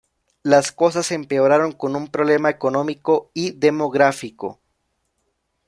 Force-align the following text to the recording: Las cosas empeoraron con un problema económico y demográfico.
Las 0.41 0.71
cosas 0.71 1.11
empeoraron 1.11 1.73
con 1.73 1.95
un 1.95 2.07
problema 2.07 2.49
económico 2.49 3.29
y 3.35 3.51
demográfico. 3.51 4.59